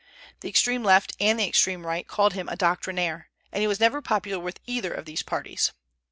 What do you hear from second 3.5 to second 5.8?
and he was never popular with either of these parties.